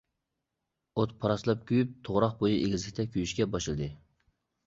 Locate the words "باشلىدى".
3.57-3.93